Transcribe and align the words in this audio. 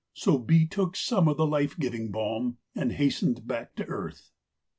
So 0.15 0.31
the 0.39 0.45
bee 0.45 0.65
took 0.65 0.95
some 0.95 1.27
of 1.27 1.37
the 1.37 1.45
life 1.45 1.77
giving 1.77 2.09
balm 2.09 2.57
and 2.73 2.93
hastened 2.93 3.45
back 3.45 3.75
to 3.75 3.85
earth. 3.85 4.31